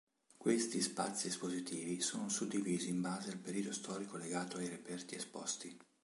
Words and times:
Questi 0.35 0.81
spazi 0.81 1.27
espositivi 1.27 2.01
sono 2.01 2.27
suddivisi 2.27 2.89
in 2.89 3.01
base 3.01 3.29
al 3.29 3.37
periodo 3.37 3.71
storico 3.71 4.17
legato 4.17 4.57
ai 4.57 4.67
reperti 4.67 5.13
esposti. 5.13 5.77